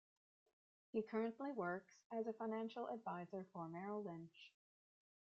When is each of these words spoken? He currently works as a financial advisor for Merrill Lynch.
He 0.93 1.03
currently 1.03 1.51
works 1.51 1.93
as 2.11 2.25
a 2.25 2.33
financial 2.33 2.87
advisor 2.87 3.45
for 3.53 3.67
Merrill 3.67 4.01
Lynch. 4.01 4.51